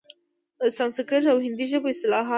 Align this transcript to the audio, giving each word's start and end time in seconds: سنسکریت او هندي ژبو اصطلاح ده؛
سنسکریت 0.77 1.25
او 1.31 1.37
هندي 1.45 1.65
ژبو 1.71 1.87
اصطلاح 1.93 2.25
ده؛ 2.25 2.29